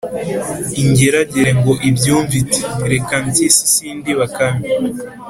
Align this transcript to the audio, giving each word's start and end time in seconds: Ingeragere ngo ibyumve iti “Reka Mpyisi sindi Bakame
Ingeragere 0.83 1.51
ngo 1.59 1.73
ibyumve 1.89 2.33
iti 2.43 2.61
“Reka 2.91 3.13
Mpyisi 3.25 3.65
sindi 3.73 4.09
Bakame 4.19 4.67